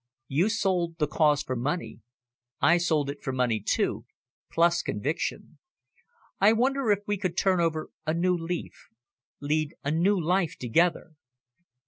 You 0.27 0.49
sold 0.49 0.97
the 0.97 1.05
Cause 1.05 1.43
for 1.43 1.55
money. 1.55 1.99
I 2.59 2.79
sold 2.79 3.07
it 3.11 3.21
for 3.21 3.31
money, 3.31 3.59
too, 3.59 4.05
plus 4.51 4.81
conviction. 4.81 5.59
I 6.39 6.53
wonder 6.53 6.91
if 6.91 7.01
we 7.05 7.17
could 7.17 7.37
turn 7.37 7.59
over 7.59 7.91
a 8.07 8.13
new 8.15 8.35
leaf, 8.35 8.87
lead 9.41 9.75
a 9.83 9.91
new 9.91 10.19
life 10.19 10.57
together?" 10.57 11.13